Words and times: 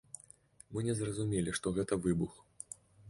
Мы 0.77 0.83
не 0.87 0.95
зразумелі, 1.01 1.53
што 1.59 1.75
гэта 1.77 1.93
выбух. 2.07 2.33